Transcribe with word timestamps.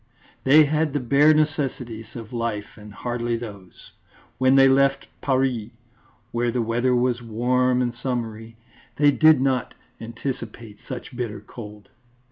They 0.45 0.63
had 0.63 0.93
the 0.93 0.99
bare 0.99 1.31
necessities 1.31 2.15
of 2.15 2.33
life 2.33 2.75
and 2.75 2.91
hardly 2.91 3.37
those. 3.37 3.91
When 4.39 4.55
they 4.55 4.67
left 4.67 5.05
Paris, 5.21 5.69
where 6.31 6.49
the 6.49 6.59
weather 6.63 6.95
was 6.95 7.21
warm 7.21 7.83
and 7.83 7.93
summery, 7.95 8.55
they 8.95 9.11
did 9.11 9.39
not 9.39 9.75
anticipate 9.99 10.79
such 10.87 11.15
bitter 11.15 11.39
cold. 11.39 11.89